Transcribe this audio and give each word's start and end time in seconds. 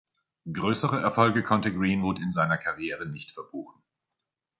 Größere 0.51 0.99
Erfolge 0.99 1.43
konnte 1.43 1.71
Greenwood 1.71 2.17
in 2.17 2.31
seiner 2.31 2.57
Karriere 2.57 3.05
nicht 3.05 3.33
verbuchen. 3.33 3.83